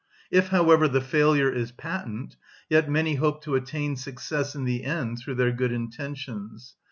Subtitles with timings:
[0.31, 2.35] If, however, the failure is patent,
[2.71, 6.73] yet many hope to attain success in the end through their good intentions.